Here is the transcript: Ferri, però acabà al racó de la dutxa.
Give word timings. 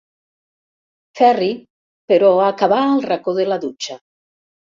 Ferri, 1.19 1.49
però 2.13 2.31
acabà 2.45 2.79
al 2.95 3.05
racó 3.09 3.37
de 3.41 3.45
la 3.53 3.59
dutxa. 3.67 4.01